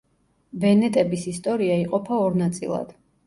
[0.63, 2.91] ვენეტების ისტორია იყოფა ორ ნაწილად.